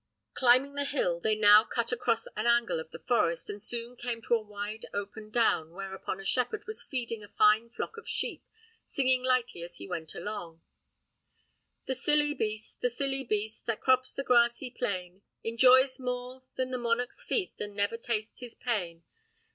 [0.33, 4.19] Climbing the hill, they now cut across an angle of the forest, and soon came
[4.23, 8.43] to a wide open down, whereon a shepherd was feeding a fine flock of sheep,
[8.87, 10.55] singing lightly as he went along.
[10.55, 11.83] SHEPHERD'S SONG.
[11.85, 16.79] "The silly beast, the silly beast, That crops the grassy plain, Enjoys more than the
[16.79, 19.03] monarch's feast, And never tastes his pain.